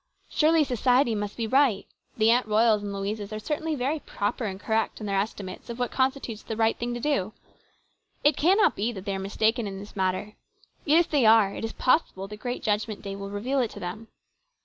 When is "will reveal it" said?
13.15-13.69